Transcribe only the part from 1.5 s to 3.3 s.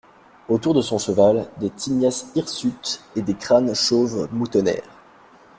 des tignasses hirsutes et